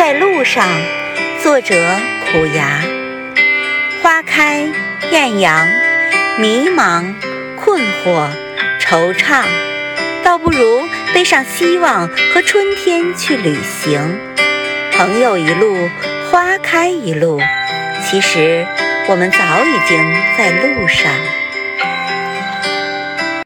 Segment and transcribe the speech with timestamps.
[0.00, 0.66] 在路上，
[1.42, 1.74] 作者
[2.32, 2.80] 苦牙，
[4.02, 4.66] 花开
[5.10, 5.68] 艳阳，
[6.38, 7.14] 迷茫、
[7.54, 8.26] 困惑、
[8.80, 9.44] 惆怅，
[10.24, 14.18] 倒不如背上希望和春天去旅行，
[14.94, 15.90] 朋友一路，
[16.30, 17.38] 花开一路，
[18.08, 18.66] 其实
[19.06, 20.02] 我们早已经
[20.38, 21.12] 在路上。